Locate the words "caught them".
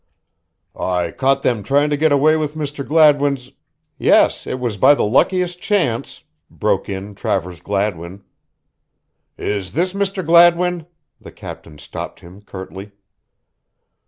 1.11-1.61